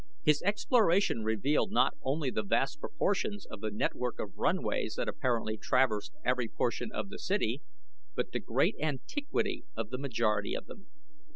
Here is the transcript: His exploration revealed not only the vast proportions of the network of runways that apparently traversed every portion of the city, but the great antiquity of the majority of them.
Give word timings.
His 0.23 0.41
exploration 0.41 1.23
revealed 1.23 1.71
not 1.71 1.93
only 2.01 2.31
the 2.31 2.41
vast 2.41 2.79
proportions 2.79 3.45
of 3.45 3.61
the 3.61 3.69
network 3.69 4.17
of 4.19 4.35
runways 4.35 4.95
that 4.95 5.07
apparently 5.07 5.57
traversed 5.59 6.13
every 6.25 6.47
portion 6.47 6.91
of 6.91 7.09
the 7.09 7.19
city, 7.19 7.61
but 8.15 8.31
the 8.31 8.39
great 8.39 8.75
antiquity 8.81 9.63
of 9.77 9.91
the 9.91 9.99
majority 9.99 10.55
of 10.55 10.65
them. 10.65 10.87